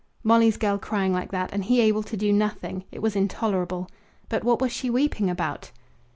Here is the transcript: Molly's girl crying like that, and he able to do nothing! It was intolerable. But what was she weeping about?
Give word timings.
Molly's 0.23 0.57
girl 0.57 0.79
crying 0.79 1.13
like 1.13 1.29
that, 1.31 1.51
and 1.53 1.63
he 1.63 1.79
able 1.79 2.01
to 2.01 2.17
do 2.17 2.33
nothing! 2.33 2.85
It 2.91 3.03
was 3.03 3.15
intolerable. 3.15 3.87
But 4.29 4.43
what 4.43 4.59
was 4.59 4.71
she 4.71 4.89
weeping 4.89 5.29
about? 5.29 5.69